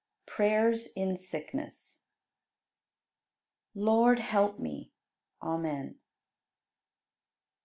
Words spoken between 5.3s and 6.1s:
Amen.